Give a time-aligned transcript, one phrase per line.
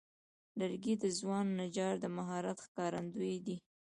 [0.59, 3.57] لرګی د ځوان نجار د مهارت ښکارندوی دی.